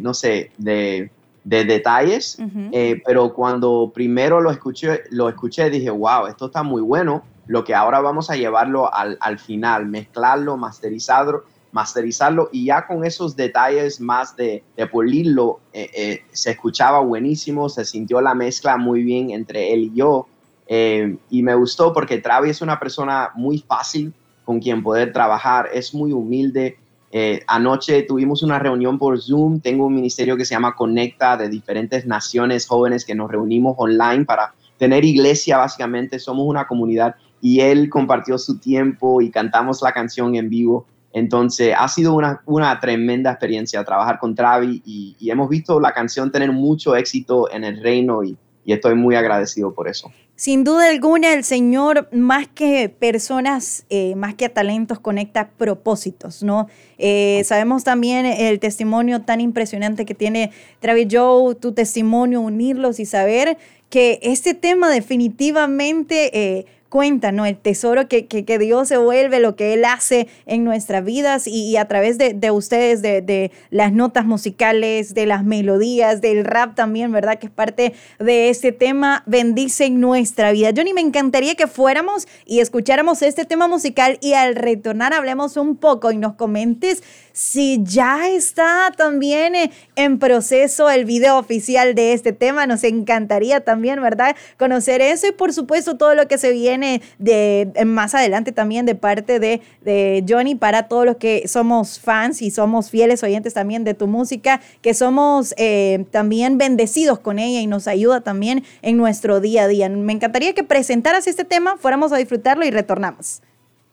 no 0.00 0.14
sé, 0.14 0.50
de, 0.58 1.10
detalles, 1.44 2.38
eh, 2.72 3.00
pero 3.04 3.32
cuando 3.34 3.90
primero 3.94 4.40
lo 4.40 4.50
escuché, 4.50 5.02
lo 5.10 5.28
escuché 5.28 5.70
dije, 5.70 5.90
wow, 5.90 6.26
esto 6.26 6.46
está 6.46 6.62
muy 6.62 6.82
bueno, 6.82 7.22
lo 7.46 7.64
que 7.64 7.74
ahora 7.74 8.00
vamos 8.00 8.30
a 8.30 8.36
llevarlo 8.36 8.92
al, 8.92 9.38
final, 9.38 9.86
mezclarlo, 9.86 10.56
masterizarlo, 10.56 11.44
masterizarlo 11.72 12.48
y 12.52 12.66
ya 12.66 12.86
con 12.86 13.04
esos 13.04 13.34
detalles 13.34 14.00
más 14.00 14.36
de, 14.36 14.62
de 14.76 14.86
pulirlo, 14.86 15.60
eh, 15.72 16.22
se 16.32 16.50
escuchaba 16.50 17.00
buenísimo, 17.00 17.68
se 17.68 17.84
sintió 17.84 18.20
la 18.20 18.34
mezcla 18.34 18.76
muy 18.76 19.02
bien 19.02 19.30
entre 19.30 19.72
él 19.72 19.84
y 19.84 19.94
yo. 19.94 20.26
Eh, 20.74 21.18
y 21.28 21.42
me 21.42 21.54
gustó 21.54 21.92
porque 21.92 22.16
Travi 22.16 22.48
es 22.48 22.62
una 22.62 22.80
persona 22.80 23.30
muy 23.34 23.58
fácil 23.58 24.14
con 24.42 24.58
quien 24.58 24.82
poder 24.82 25.12
trabajar, 25.12 25.68
es 25.74 25.92
muy 25.92 26.12
humilde. 26.12 26.78
Eh, 27.10 27.42
anoche 27.46 28.04
tuvimos 28.04 28.42
una 28.42 28.58
reunión 28.58 28.98
por 28.98 29.20
Zoom, 29.20 29.60
tengo 29.60 29.84
un 29.84 29.94
ministerio 29.94 30.34
que 30.34 30.46
se 30.46 30.54
llama 30.54 30.74
Conecta 30.74 31.36
de 31.36 31.50
diferentes 31.50 32.06
naciones 32.06 32.66
jóvenes 32.66 33.04
que 33.04 33.14
nos 33.14 33.30
reunimos 33.30 33.74
online 33.76 34.24
para 34.24 34.54
tener 34.78 35.04
iglesia, 35.04 35.58
básicamente 35.58 36.18
somos 36.18 36.46
una 36.46 36.66
comunidad 36.66 37.16
y 37.42 37.60
él 37.60 37.90
compartió 37.90 38.38
su 38.38 38.58
tiempo 38.58 39.20
y 39.20 39.30
cantamos 39.30 39.82
la 39.82 39.92
canción 39.92 40.36
en 40.36 40.48
vivo. 40.48 40.86
Entonces 41.12 41.74
ha 41.78 41.86
sido 41.88 42.14
una, 42.14 42.40
una 42.46 42.80
tremenda 42.80 43.32
experiencia 43.32 43.84
trabajar 43.84 44.18
con 44.18 44.34
Travi 44.34 44.80
y, 44.86 45.16
y, 45.20 45.30
hemos 45.30 45.50
visto 45.50 45.78
la 45.80 45.92
canción 45.92 46.32
tener 46.32 46.50
mucho 46.50 46.96
éxito 46.96 47.52
en 47.52 47.62
el 47.64 47.82
reino 47.82 48.24
y, 48.24 48.38
y 48.64 48.72
estoy 48.72 48.94
muy 48.94 49.14
agradecido 49.14 49.74
por 49.74 49.88
eso. 49.88 50.10
Sin 50.42 50.64
duda 50.64 50.88
alguna, 50.88 51.34
el 51.34 51.44
Señor, 51.44 52.08
más 52.10 52.48
que 52.48 52.88
personas, 52.88 53.86
eh, 53.90 54.16
más 54.16 54.34
que 54.34 54.48
talentos, 54.48 54.98
conecta 54.98 55.50
propósitos, 55.50 56.42
¿no? 56.42 56.66
Eh, 56.98 57.42
sabemos 57.44 57.84
también 57.84 58.26
el 58.26 58.58
testimonio 58.58 59.22
tan 59.22 59.40
impresionante 59.40 60.04
que 60.04 60.14
tiene 60.16 60.50
Travis 60.80 61.06
Joe, 61.12 61.54
tu 61.54 61.70
testimonio, 61.70 62.40
unirlos 62.40 62.98
y 62.98 63.06
saber 63.06 63.56
que 63.88 64.18
este 64.20 64.54
tema 64.54 64.90
definitivamente 64.90 66.36
eh, 66.36 66.66
cuenta, 66.92 67.32
¿no? 67.32 67.46
El 67.46 67.56
tesoro 67.56 68.06
que, 68.06 68.58
Dios 68.60 68.88
se 68.88 68.98
vuelve, 68.98 69.40
lo 69.40 69.56
que 69.56 69.72
Él 69.72 69.86
hace 69.86 70.28
en 70.44 70.62
nuestras 70.62 71.02
vidas 71.02 71.46
y, 71.46 71.78
a 71.78 71.88
través 71.88 72.18
de, 72.18 72.50
ustedes, 72.50 73.00
de, 73.00 73.50
las 73.70 73.94
notas 73.94 74.26
musicales, 74.26 75.14
de 75.14 75.24
las 75.24 75.42
melodías, 75.42 76.20
del 76.20 76.44
rap 76.44 76.74
también, 76.74 77.10
¿verdad? 77.10 77.38
Que 77.38 77.46
es 77.46 77.52
parte 77.52 77.94
de 78.18 78.50
este 78.50 78.72
tema, 78.72 79.22
bendicen 79.24 80.00
nuestra 80.00 80.52
vida. 80.52 80.70
Johnny, 80.76 80.92
me 80.92 81.00
encantaría 81.00 81.54
que 81.54 81.66
fuéramos 81.66 82.28
y 82.44 82.60
escucháramos 82.60 83.22
este 83.22 83.46
tema 83.46 83.68
musical 83.68 84.18
y 84.20 84.34
al 84.34 84.54
retornar 84.54 85.14
hablemos 85.14 85.56
un 85.56 85.76
poco 85.76 86.12
y 86.12 86.18
nos 86.18 86.34
comentes 86.34 87.02
si 87.32 87.80
ya 87.82 88.28
está 88.28 88.92
también 88.94 89.54
eh, 89.54 89.70
en 89.96 90.18
proceso 90.18 90.90
el 90.90 91.06
video 91.06 91.38
oficial 91.38 91.94
de 91.94 92.12
este 92.12 92.34
tema. 92.34 92.66
Nos 92.66 92.84
encantaría 92.84 93.60
también, 93.60 94.02
¿verdad? 94.02 94.36
Conocer 94.58 95.00
eso 95.00 95.26
y 95.26 95.32
por 95.32 95.54
supuesto 95.54 95.96
todo 95.96 96.14
lo 96.14 96.28
que 96.28 96.36
se 96.36 96.52
viene 96.52 96.81
de 97.18 97.70
eh, 97.74 97.84
más 97.84 98.14
adelante 98.14 98.52
también 98.52 98.86
de 98.86 98.94
parte 98.94 99.38
de, 99.38 99.60
de 99.82 100.24
Johnny 100.28 100.54
para 100.54 100.88
todos 100.88 101.06
los 101.06 101.16
que 101.16 101.48
somos 101.48 101.98
fans 101.98 102.42
y 102.42 102.50
somos 102.50 102.90
fieles 102.90 103.22
oyentes 103.22 103.54
también 103.54 103.84
de 103.84 103.94
tu 103.94 104.06
música, 104.06 104.60
que 104.80 104.94
somos 104.94 105.54
eh, 105.56 106.04
también 106.10 106.58
bendecidos 106.58 107.18
con 107.18 107.38
ella 107.38 107.60
y 107.60 107.66
nos 107.66 107.88
ayuda 107.88 108.20
también 108.20 108.64
en 108.82 108.96
nuestro 108.96 109.40
día 109.40 109.64
a 109.64 109.68
día. 109.68 109.88
Me 109.88 110.12
encantaría 110.12 110.54
que 110.54 110.64
presentaras 110.64 111.26
este 111.26 111.44
tema, 111.44 111.76
fuéramos 111.76 112.12
a 112.12 112.16
disfrutarlo 112.16 112.64
y 112.64 112.70
retornamos 112.70 113.42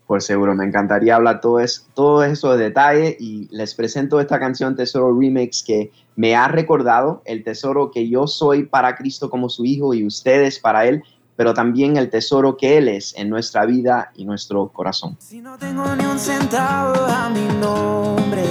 por 0.10 0.24
seguro. 0.24 0.56
Me 0.56 0.66
encantaría 0.66 1.16
hablar 1.16 1.40
todo, 1.40 1.60
eso, 1.60 1.84
todo 1.94 2.24
eso 2.24 2.58
de 2.58 2.64
detalle 2.64 3.16
y 3.20 3.48
les 3.52 3.76
presento 3.76 4.20
esta 4.20 4.40
canción 4.40 4.76
Tesoro 4.76 5.16
Remix 5.16 5.62
que 5.64 5.92
me 6.16 6.36
ha 6.36 6.48
recordado 6.48 7.22
el 7.26 7.44
tesoro 7.44 7.92
que 7.92 8.10
yo 8.10 8.26
soy 8.26 8.64
para 8.64 8.96
Cristo 8.96 9.30
como 9.30 9.50
su 9.50 9.66
hijo 9.66 9.94
y 9.94 10.04
ustedes 10.08 10.58
para 10.58 10.88
Él 10.88 11.04
pero 11.40 11.54
también 11.54 11.96
el 11.96 12.10
tesoro 12.10 12.58
que 12.58 12.78
Él 12.78 12.90
es 12.90 13.16
en 13.16 13.30
nuestra 13.30 13.66
vida 13.66 14.12
y 14.14 14.26
nuestro 14.26 14.68
corazón. 14.74 15.16
Si 15.20 15.40
no 15.40 15.58
tengo 15.58 15.96
ni 15.96 16.04
un 16.04 16.20
centavo 16.20 16.94
a 17.06 17.30
mi 17.30 17.48
nombre, 17.62 18.44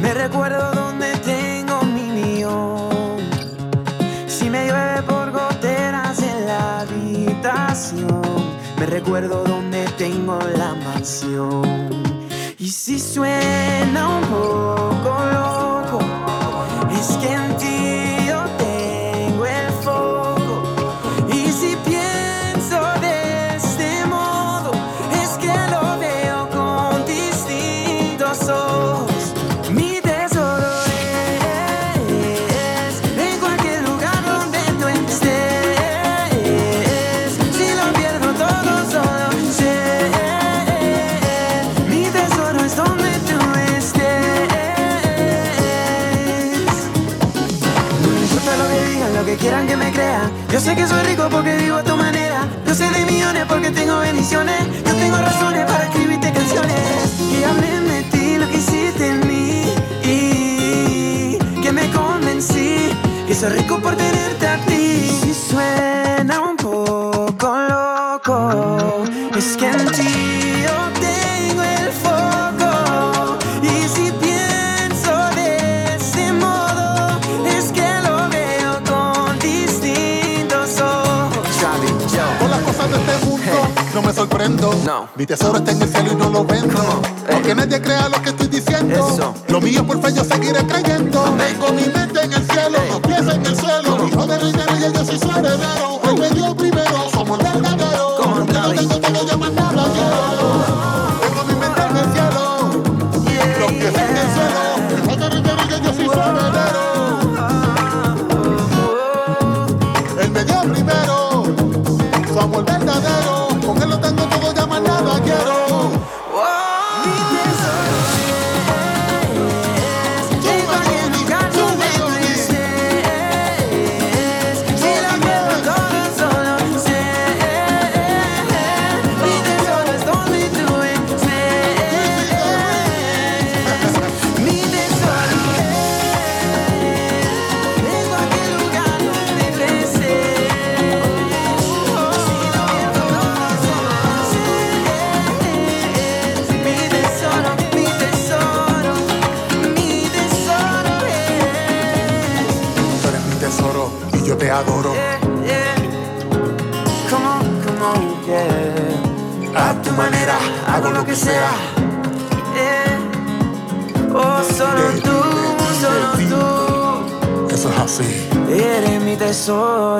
me 0.00 0.14
recuerdo 0.14 0.72
dónde 0.72 1.12
tengo 1.18 1.82
mi 1.82 2.10
millón. 2.18 3.18
Si 4.26 4.48
me 4.48 4.68
llueve 4.68 5.02
por 5.02 5.30
goteras 5.32 6.18
en 6.22 6.46
la 6.46 6.80
habitación, 6.80 8.22
me 8.78 8.86
recuerdo 8.86 9.44
dónde 9.44 9.84
tengo 9.98 10.38
la 10.56 10.72
mansión. 10.76 11.90
Y 12.58 12.68
si 12.70 12.98
suena 12.98 14.16
un 14.16 14.24
poco 14.28 15.14
loco, 15.30 15.98
es 16.98 17.18
que 17.18 17.34
en 17.34 17.56
ti 17.58 18.05
Yo 50.56 50.60
sé 50.60 50.74
que 50.74 50.86
soy 50.86 51.02
rico 51.02 51.28
porque 51.30 51.65
Mi 85.26 85.34
tesoro 85.34 85.58
está 85.58 85.72
en 85.72 85.82
el 85.82 85.88
cielo 85.88 86.12
y 86.12 86.14
no 86.14 86.30
lo 86.30 86.44
vendo. 86.44 87.02
Aunque 87.32 87.52
nadie 87.52 87.82
crea 87.82 88.08
lo 88.08 88.22
que 88.22 88.28
estoy 88.28 88.46
diciendo. 88.46 89.34
Lo 89.48 89.60
mío 89.60 89.84
por 89.84 90.00
fe 90.00 90.14
yo 90.14 90.22
seguiré 90.22 90.64
creyendo. 90.64 91.20
Tengo 91.36 91.72
mi 91.72 91.82
mente 91.82 92.20
en 92.22 92.32
el 92.32 92.46
cielo, 92.48 92.78
los 92.88 93.00
pies 93.00 93.34
en 93.34 93.44
el 93.44 93.56
suelo. 93.56 93.95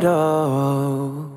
photo 0.01 1.36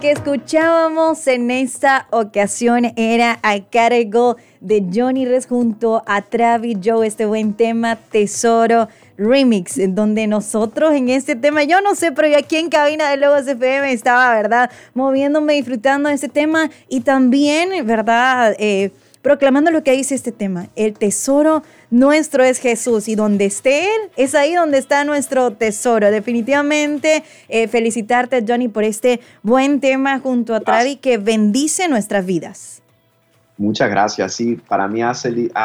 que 0.00 0.12
escuchábamos 0.12 1.26
en 1.26 1.50
esta 1.50 2.06
ocasión 2.10 2.92
era 2.96 3.40
a 3.42 3.58
cargo 3.60 4.36
de 4.60 4.84
Johnny 4.94 5.26
Res 5.26 5.46
junto 5.46 6.04
a 6.06 6.22
Travis 6.22 6.78
Joe, 6.84 7.04
este 7.04 7.26
buen 7.26 7.54
tema 7.54 7.96
Tesoro 7.96 8.88
Remix, 9.16 9.76
donde 9.94 10.28
nosotros 10.28 10.94
en 10.94 11.08
este 11.08 11.34
tema, 11.34 11.64
yo 11.64 11.80
no 11.80 11.96
sé, 11.96 12.12
pero 12.12 12.28
yo 12.28 12.38
aquí 12.38 12.56
en 12.56 12.68
cabina 12.68 13.10
de 13.10 13.16
Logos 13.16 13.48
FM 13.48 13.90
estaba, 13.90 14.32
¿verdad? 14.34 14.70
Moviéndome, 14.94 15.54
disfrutando 15.54 16.10
de 16.10 16.14
este 16.14 16.28
tema 16.28 16.70
y 16.88 17.00
también, 17.00 17.84
¿verdad? 17.84 18.54
Eh, 18.58 18.92
proclamando 19.28 19.70
lo 19.70 19.84
que 19.84 19.92
dice 19.92 20.14
este 20.14 20.32
tema, 20.32 20.68
el 20.74 20.94
tesoro 20.94 21.62
nuestro 21.90 22.44
es 22.44 22.58
Jesús 22.58 23.08
y 23.08 23.14
donde 23.14 23.44
esté 23.44 23.84
Él, 23.84 24.10
es 24.16 24.34
ahí 24.34 24.54
donde 24.54 24.78
está 24.78 25.04
nuestro 25.04 25.50
tesoro. 25.50 26.10
Definitivamente 26.10 27.22
eh, 27.50 27.68
felicitarte 27.68 28.42
Johnny 28.48 28.68
por 28.68 28.84
este 28.84 29.20
buen 29.42 29.80
tema 29.80 30.18
junto 30.18 30.54
a 30.54 30.60
Travi 30.60 30.96
que 30.96 31.18
bendice 31.18 31.90
nuestras 31.90 32.24
vidas. 32.24 32.80
Muchas 33.58 33.90
gracias, 33.90 34.32
sí, 34.32 34.58
para 34.66 34.88
mí 34.88 35.02
ha, 35.02 35.12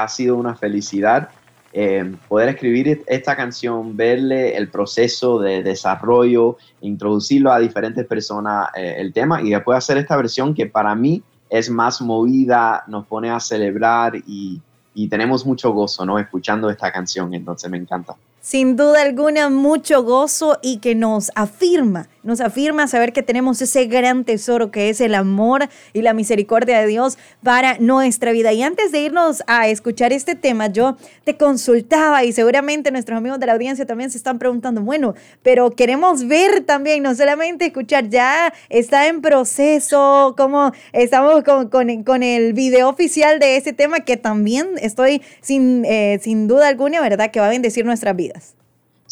sido 0.09 0.35
una 0.35 0.55
felicidad 0.55 1.29
eh, 1.71 2.13
poder 2.27 2.49
escribir 2.49 3.01
esta 3.07 3.37
canción, 3.37 3.95
verle 3.95 4.57
el 4.57 4.67
proceso 4.67 5.39
de 5.39 5.63
desarrollo, 5.63 6.57
introducirlo 6.81 7.49
a 7.49 7.59
diferentes 7.59 8.05
personas 8.05 8.67
eh, 8.75 8.95
el 8.97 9.13
tema 9.13 9.41
y 9.41 9.51
después 9.51 9.77
hacer 9.77 9.97
esta 9.99 10.17
versión 10.17 10.53
que 10.53 10.65
para 10.65 10.93
mí 10.95 11.23
es 11.53 11.69
más 11.69 12.01
movida, 12.01 12.83
nos 12.87 13.05
pone 13.05 13.29
a 13.29 13.39
celebrar 13.39 14.15
y, 14.15 14.59
y 14.95 15.07
tenemos 15.07 15.45
mucho 15.45 15.71
gozo, 15.71 16.03
¿no? 16.03 16.17
Escuchando 16.17 16.67
esta 16.67 16.91
canción, 16.91 17.31
entonces 17.31 17.69
me 17.69 17.77
encanta. 17.77 18.15
Sin 18.45 18.75
duda 18.75 19.03
alguna, 19.03 19.49
mucho 19.49 20.03
gozo 20.03 20.59
y 20.61 20.79
que 20.79 20.95
nos 20.95 21.31
afirma 21.33 22.09
nos 22.23 22.39
afirma 22.39 22.87
saber 22.87 23.13
que 23.13 23.21
tenemos 23.21 23.61
ese 23.61 23.85
gran 23.85 24.23
tesoro 24.23 24.71
que 24.71 24.89
es 24.89 25.01
el 25.01 25.13
amor 25.13 25.67
y 25.91 26.01
la 26.01 26.13
misericordia 26.13 26.79
de 26.79 26.87
Dios 26.87 27.17
para 27.43 27.77
nuestra 27.79 28.31
vida. 28.31 28.53
Y 28.53 28.63
antes 28.63 28.91
de 28.91 29.01
irnos 29.01 29.43
a 29.47 29.67
escuchar 29.67 30.13
este 30.13 30.35
tema, 30.35 30.67
yo 30.67 30.95
te 31.25 31.35
consultaba 31.35 32.23
y 32.23 32.31
seguramente 32.31 32.91
nuestros 32.91 33.17
amigos 33.17 33.39
de 33.39 33.47
la 33.47 33.53
audiencia 33.53 33.85
también 33.85 34.09
se 34.09 34.17
están 34.17 34.39
preguntando, 34.39 34.81
bueno, 34.81 35.15
pero 35.43 35.71
queremos 35.71 36.27
ver 36.27 36.61
también, 36.61 37.03
no 37.03 37.13
solamente 37.13 37.65
escuchar, 37.65 38.09
ya 38.09 38.53
está 38.69 39.07
en 39.07 39.21
proceso, 39.21 40.33
como 40.37 40.71
estamos 40.93 41.43
con, 41.43 41.67
con, 41.67 42.23
el 42.23 42.53
video 42.53 42.87
oficial 42.87 43.39
de 43.39 43.57
este 43.57 43.73
tema 43.73 43.99
que 44.01 44.15
también 44.15 44.67
estoy 44.81 45.21
sin, 45.41 45.83
eh, 45.83 46.19
sin 46.21 46.47
duda 46.47 46.69
alguna, 46.69 47.01
¿verdad? 47.01 47.31
Que 47.31 47.41
va 47.41 47.47
a 47.47 47.49
bendecir 47.49 47.85
nuestras 47.85 48.15
vidas. 48.15 48.32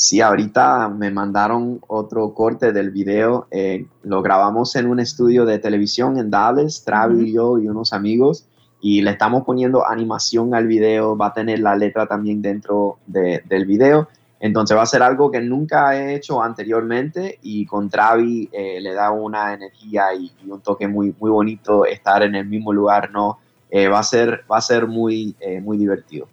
Sí, 0.04 0.20
ahorita 0.20 0.90
me 0.90 1.12
mandaron 1.12 1.80
otro 1.88 2.34
corte 2.34 2.72
del 2.72 2.90
video. 2.90 3.46
Eh, 3.52 3.86
lo 4.02 4.24
grabamos 4.24 4.76
en 4.76 4.88
un 4.88 5.00
estudio 5.00 5.46
de 5.46 5.60
televisión 5.60 6.18
en 6.18 6.32
Dallas, 6.32 6.84
Travis 6.84 7.28
y 7.28 7.34
yo 7.34 7.60
y 7.60 7.68
unos 7.68 7.94
amigos. 7.94 8.48
Y 8.82 9.04
le 9.04 9.12
estamos 9.12 9.44
poniendo 9.44 9.88
animación 9.88 10.56
al 10.56 10.66
video. 10.66 11.16
Va 11.16 11.28
a 11.28 11.34
tener 11.34 11.60
la 11.60 11.76
letra 11.76 12.08
también 12.08 12.42
dentro 12.42 12.98
del 13.06 13.68
video. 13.68 14.10
Entonces 14.40 14.76
va 14.76 14.82
a 14.82 14.88
ser 14.88 15.04
algo 15.04 15.30
que 15.30 15.40
nunca 15.40 15.96
he 15.96 16.16
hecho 16.16 16.42
anteriormente 16.42 17.38
y 17.44 17.68
con 17.68 17.88
Travis 17.88 18.50
eh, 18.54 18.82
le 18.82 18.96
da 18.96 19.12
una 19.12 19.54
energía 19.54 20.16
y, 20.16 20.32
un 20.50 20.62
toque 20.62 20.88
muy, 20.88 21.14
muy 21.20 21.30
bonito 21.30 21.86
estar 21.86 22.24
en 22.24 22.34
el 22.34 22.48
mismo 22.48 22.74
lugar, 22.74 23.12
¿no? 23.12 23.38
Eh, 23.70 23.88
va, 23.88 24.00
a 24.00 24.04
ser, 24.04 24.46
va 24.52 24.58
a 24.58 24.62
ser 24.62 24.88
muy, 24.88 25.36
muy 25.62 25.78
divertido. 25.78 26.28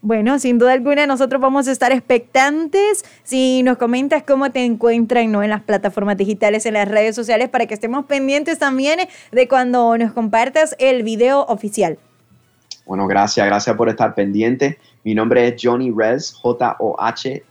Bueno, 0.00 0.38
sin 0.38 0.58
duda 0.58 0.74
alguna 0.74 1.06
nosotros 1.06 1.40
vamos 1.40 1.66
a 1.66 1.72
estar 1.72 1.90
expectantes 1.90 3.04
si 3.24 3.64
nos 3.64 3.78
comentas 3.78 4.22
cómo 4.22 4.52
te 4.52 4.64
encuentran 4.64 5.32
¿no? 5.32 5.42
en 5.42 5.50
las 5.50 5.62
plataformas 5.62 6.16
digitales, 6.16 6.66
en 6.66 6.74
las 6.74 6.86
redes 6.86 7.16
sociales, 7.16 7.48
para 7.48 7.66
que 7.66 7.74
estemos 7.74 8.04
pendientes 8.04 8.60
también 8.60 9.00
de 9.32 9.48
cuando 9.48 9.98
nos 9.98 10.12
compartas 10.12 10.76
el 10.78 11.02
video 11.02 11.44
oficial. 11.46 11.98
Bueno, 12.86 13.08
gracias, 13.08 13.44
gracias 13.44 13.74
por 13.76 13.88
estar 13.88 14.14
pendiente. 14.14 14.78
Mi 15.02 15.14
nombre 15.16 15.48
es 15.48 15.60
Johnny 15.60 15.90
Rez, 15.90 16.32
J-O-H-N-N-Y-R-E-Z 16.32 17.48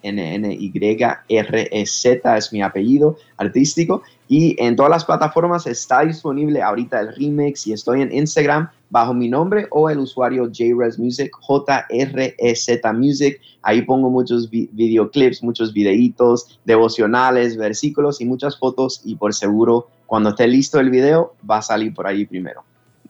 es 2.38 2.54
mi 2.54 2.62
apellido 2.62 3.18
artístico. 3.36 4.04
Y 4.28 4.56
en 4.64 4.76
todas 4.76 4.90
las 4.90 5.06
plataformas 5.06 5.68
está 5.68 6.02
disponible 6.02 6.62
ahorita 6.62 7.00
el 7.00 7.14
remix 7.14 7.68
y 7.68 7.74
estoy 7.74 8.02
en 8.02 8.12
Instagram 8.12 8.70
bajo 8.90 9.14
mi 9.14 9.30
nombre 9.30 9.68
o 9.72 9.90
el 9.90 10.00
usuario 10.00 10.50
JREZ 10.52 11.00
Music, 11.00 11.32
J-R-E-Z 11.40 12.94
Music. 12.94 13.40
Ahí 13.62 13.82
pongo 13.82 14.10
muchos 14.10 14.50
videoclips, 14.50 15.44
muchos 15.44 15.74
videitos, 15.74 16.60
devocionales, 16.66 17.58
versículos 17.58 18.22
y 18.22 18.26
muchas 18.26 18.58
fotos 18.58 19.02
y 19.04 19.16
por 19.16 19.34
seguro 19.34 19.88
cuando 20.06 20.30
esté 20.30 20.48
listo 20.48 20.80
el 20.80 20.90
video 20.90 21.36
va 21.50 21.58
a 21.58 21.62
salir 21.62 21.94
por 21.94 22.08
ahí 22.08 22.26
primero. 22.26 22.64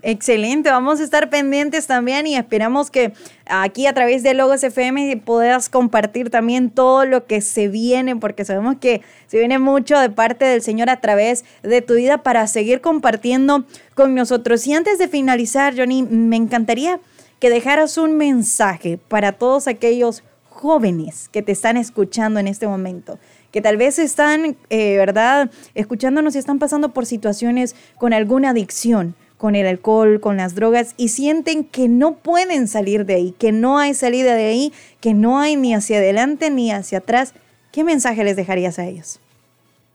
Excelente, 0.04 0.70
vamos 0.70 1.00
a 1.00 1.04
estar 1.04 1.30
pendientes 1.30 1.88
también 1.88 2.28
y 2.28 2.36
esperamos 2.36 2.92
que 2.92 3.14
aquí 3.48 3.88
a 3.88 3.94
través 3.94 4.22
de 4.22 4.36
Logos 4.36 4.64
FM 4.64 5.18
puedas 5.18 5.70
compartir 5.70 6.30
también 6.30 6.70
todo 6.70 7.04
lo 7.06 7.26
que 7.26 7.42
se 7.42 7.68
viene, 7.68 8.16
porque 8.16 8.46
sabemos 8.46 8.76
que 8.80 9.02
se 9.26 9.40
viene 9.40 9.58
mucho 9.58 10.00
de 10.00 10.12
parte 10.12 10.46
del 10.46 10.62
Señor 10.62 10.92
a 10.92 11.02
través 11.02 11.46
de 11.64 11.82
tu 11.82 11.96
vida 11.96 12.22
para 12.22 12.46
seguir 12.46 12.80
compartiendo 12.80 13.66
con 13.96 14.14
nosotros. 14.14 14.68
Y 14.68 14.74
antes 14.74 15.00
de 15.00 15.08
finalizar, 15.08 15.76
Johnny, 15.76 16.04
me 16.04 16.36
encantaría 16.36 17.00
que 17.40 17.50
dejaras 17.50 17.98
un 17.98 18.18
mensaje 18.18 19.00
para 19.08 19.32
todos 19.32 19.68
aquellos 19.68 20.24
jóvenes 20.48 21.28
que 21.30 21.42
te 21.42 21.52
están 21.52 21.76
escuchando 21.76 22.40
en 22.40 22.48
este 22.48 22.68
momento 22.68 23.18
que 23.52 23.62
tal 23.62 23.78
vez 23.78 23.98
están, 23.98 24.58
eh, 24.70 24.98
¿verdad?, 24.98 25.50
escuchándonos 25.74 26.36
y 26.36 26.38
están 26.38 26.60
pasando 26.60 26.94
por 26.94 27.06
situaciones 27.06 27.76
con 27.98 28.14
alguna 28.14 28.50
adicción, 28.50 29.16
con 29.38 29.56
el 29.56 29.68
alcohol, 29.68 30.20
con 30.20 30.38
las 30.38 30.56
drogas 30.56 30.94
y 30.98 31.10
sienten 31.10 31.64
que 31.64 31.88
no 31.88 32.16
pueden 32.16 32.68
salir 32.68 33.06
de 33.06 33.16
ahí, 33.16 33.36
que 33.38 33.52
no 33.52 33.78
hay 33.78 33.94
salida 33.94 34.36
de 34.36 34.46
ahí, 34.46 34.74
que 35.00 35.14
no 35.14 35.40
hay 35.40 35.56
ni 35.56 35.74
hacia 35.74 35.98
adelante 35.98 36.50
ni 36.50 36.72
hacia 36.72 37.00
atrás, 37.00 37.34
¿qué 37.72 37.84
mensaje 37.84 38.24
les 38.24 38.36
dejarías 38.36 38.80
a 38.80 38.86
ellos? 38.86 39.20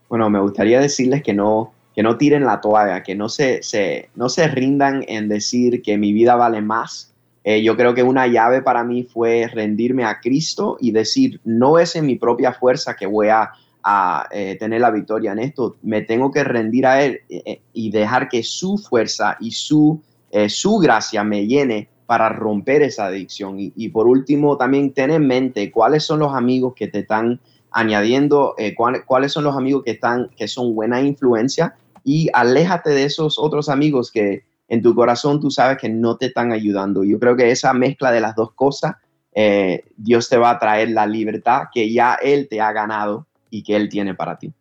Bueno, 0.09 0.29
me 0.29 0.39
gustaría 0.39 0.79
decirles 0.79 1.23
que 1.23 1.33
no, 1.33 1.73
que 1.95 2.03
no 2.03 2.17
tiren 2.17 2.45
la 2.45 2.61
toalla, 2.61 3.03
que 3.03 3.15
no 3.15 3.29
se, 3.29 3.63
se 3.63 4.09
no 4.15 4.29
se 4.29 4.47
rindan 4.47 5.03
en 5.07 5.27
decir 5.27 5.81
que 5.81 5.97
mi 5.97 6.13
vida 6.13 6.35
vale 6.35 6.61
más. 6.61 7.11
Eh, 7.43 7.61
yo 7.61 7.75
creo 7.75 7.93
que 7.93 8.03
una 8.03 8.27
llave 8.27 8.61
para 8.61 8.85
mí 8.85 9.03
fue 9.03 9.49
rendirme 9.51 10.05
a 10.05 10.21
Cristo 10.21 10.77
y 10.79 10.91
decir, 10.91 11.41
no 11.43 11.77
es 11.77 11.95
en 11.97 12.05
mi 12.05 12.15
propia 12.15 12.53
fuerza 12.53 12.95
que 12.95 13.05
voy 13.05 13.27
a 13.27 13.51
a 13.83 14.27
eh, 14.31 14.55
tener 14.57 14.81
la 14.81 14.91
victoria 14.91 15.33
en 15.33 15.39
esto, 15.39 15.75
me 15.81 16.01
tengo 16.01 16.31
que 16.31 16.43
rendir 16.43 16.85
a 16.85 17.03
Él 17.03 17.21
eh, 17.29 17.43
eh, 17.45 17.61
y 17.73 17.91
dejar 17.91 18.29
que 18.29 18.41
su 18.41 18.77
fuerza 18.77 19.37
y 19.39 19.51
su, 19.51 20.01
su 20.47 20.77
gracia 20.77 21.23
me 21.23 21.45
llene 21.45 21.89
para 22.05 22.29
romper 22.29 22.81
esa 22.81 23.05
adicción. 23.05 23.55
Y, 23.59 23.89
por 23.89 24.07
último, 24.07 24.57
también 24.57 24.93
ten 24.93 25.11
en 25.11 25.27
mente 25.27 25.71
cuáles 25.71 26.03
son 26.03 26.19
los 26.19 26.33
amigos 26.33 26.73
que 26.75 26.87
te 26.87 26.99
están 26.99 27.39
añadiendo, 27.71 28.55
cuáles 29.05 29.31
son 29.31 29.43
los 29.43 29.55
amigos 29.55 29.83
que, 29.83 29.91
están, 29.91 30.29
que 30.35 30.47
son 30.47 30.73
buena 30.73 31.01
influencia 31.01 31.75
y 32.03 32.29
aléjate 32.33 32.89
de 32.89 33.03
esos 33.03 33.37
otros 33.37 33.69
amigos 33.69 34.11
que 34.11 34.43
en 34.67 34.81
tu 34.81 34.95
corazón 34.95 35.39
tú 35.39 35.51
sabes 35.51 35.77
que 35.77 35.89
no 35.89 36.17
te 36.17 36.27
están 36.27 36.51
ayudando. 36.51 37.03
Yo 37.03 37.19
creo 37.19 37.35
que 37.35 37.51
esa 37.51 37.73
mezcla 37.73 38.11
de 38.11 38.21
las 38.21 38.35
dos 38.35 38.53
cosas, 38.53 38.95
Dios 39.97 40.29
te 40.29 40.37
va 40.37 40.49
a 40.49 40.59
traer 40.59 40.89
la 40.89 41.05
libertad 41.05 41.65
que 41.71 41.91
ya 41.93 42.15
Él 42.15 42.47
te 42.49 42.59
ha 42.59 42.71
ganado 42.71 43.27
y 43.53 43.61
que 43.61 43.75
Él 43.75 43.87
tiene 43.87 44.15
para 44.15 44.37
ti. 44.37 44.51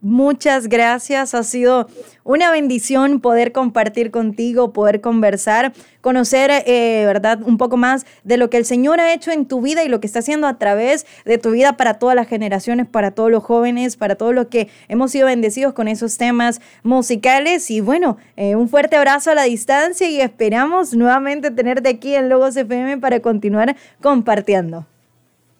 Muchas 0.00 0.68
gracias. 0.68 1.34
Ha 1.34 1.42
sido 1.42 1.88
una 2.22 2.52
bendición 2.52 3.18
poder 3.18 3.50
compartir 3.50 4.12
contigo, 4.12 4.72
poder 4.72 5.00
conversar, 5.00 5.72
conocer, 6.00 6.52
eh, 6.66 7.02
¿verdad?, 7.04 7.40
un 7.42 7.58
poco 7.58 7.76
más 7.76 8.06
de 8.22 8.36
lo 8.36 8.48
que 8.48 8.58
el 8.58 8.64
Señor 8.64 9.00
ha 9.00 9.12
hecho 9.12 9.32
en 9.32 9.46
tu 9.46 9.60
vida 9.60 9.82
y 9.82 9.88
lo 9.88 9.98
que 9.98 10.06
está 10.06 10.20
haciendo 10.20 10.46
a 10.46 10.56
través 10.56 11.04
de 11.24 11.38
tu 11.38 11.50
vida 11.50 11.76
para 11.76 11.94
todas 11.94 12.14
las 12.14 12.28
generaciones, 12.28 12.86
para 12.86 13.10
todos 13.10 13.32
los 13.32 13.42
jóvenes, 13.42 13.96
para 13.96 14.14
todos 14.14 14.34
los 14.34 14.46
que 14.46 14.68
hemos 14.86 15.10
sido 15.10 15.26
bendecidos 15.26 15.72
con 15.72 15.88
esos 15.88 16.16
temas 16.16 16.60
musicales. 16.84 17.68
Y 17.68 17.80
bueno, 17.80 18.18
eh, 18.36 18.54
un 18.54 18.68
fuerte 18.68 18.94
abrazo 18.94 19.32
a 19.32 19.34
la 19.34 19.44
distancia 19.44 20.08
y 20.08 20.20
esperamos 20.20 20.94
nuevamente 20.94 21.50
tenerte 21.50 21.88
aquí 21.88 22.14
en 22.14 22.28
Logos 22.28 22.56
FM 22.56 22.98
para 22.98 23.18
continuar 23.18 23.74
compartiendo. 24.00 24.86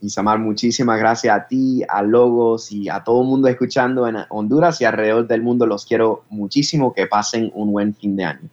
Isamar, 0.00 0.38
muchísimas 0.38 0.98
gracias 0.98 1.36
a 1.36 1.46
ti, 1.46 1.82
a 1.88 2.02
Logos 2.02 2.70
y 2.70 2.88
a 2.88 3.02
todo 3.02 3.22
el 3.22 3.28
mundo 3.28 3.48
escuchando 3.48 4.06
en 4.06 4.16
Honduras 4.28 4.80
y 4.80 4.84
alrededor 4.84 5.26
del 5.26 5.42
mundo. 5.42 5.66
Los 5.66 5.84
quiero 5.84 6.24
muchísimo. 6.30 6.92
Que 6.92 7.06
pasen 7.06 7.50
un 7.54 7.72
buen 7.72 7.94
fin 7.94 8.16
de 8.16 8.24
año. 8.24 8.48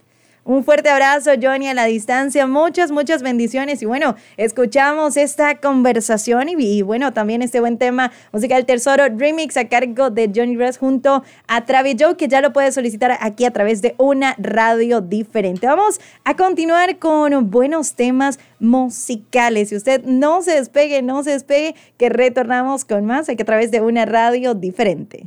Un 0.47 0.63
fuerte 0.63 0.89
abrazo, 0.89 1.31
Johnny, 1.41 1.67
a 1.69 1.73
la 1.73 1.85
distancia. 1.85 2.45
Muchas, 2.45 2.91
muchas 2.91 3.23
bendiciones. 3.23 3.81
Y 3.81 3.87
bueno, 3.87 4.15
escuchamos 4.37 5.17
esta 5.17 5.55
conversación 5.55 6.49
y, 6.49 6.83
bueno, 6.83 7.13
también 7.13 7.41
este 7.41 7.59
buen 7.59 7.79
tema 7.79 8.11
musical 8.31 8.63
Tesoro 8.67 9.05
Remix 9.09 9.57
a 9.57 9.67
cargo 9.67 10.11
de 10.11 10.31
Johnny 10.33 10.55
Rest 10.55 10.79
junto 10.79 11.23
a 11.47 11.65
Travis 11.65 11.95
Joe, 11.99 12.15
que 12.15 12.27
ya 12.27 12.41
lo 12.41 12.53
puede 12.53 12.71
solicitar 12.71 13.17
aquí 13.21 13.43
a 13.45 13.49
través 13.49 13.81
de 13.81 13.95
una 13.97 14.35
radio 14.37 15.01
diferente. 15.01 15.65
Vamos 15.65 15.99
a 16.23 16.35
continuar 16.35 16.99
con 16.99 17.49
buenos 17.49 17.95
temas 17.95 18.37
musicales. 18.59 19.69
Si 19.69 19.75
usted 19.75 20.03
no 20.03 20.43
se 20.43 20.51
despegue, 20.51 21.01
no 21.01 21.23
se 21.23 21.31
despegue, 21.31 21.73
que 21.97 22.09
retornamos 22.09 22.85
con 22.85 23.03
más 23.03 23.29
aquí 23.29 23.41
a 23.41 23.45
través 23.45 23.71
de 23.71 23.81
una 23.81 24.05
radio 24.05 24.53
diferente. 24.53 25.25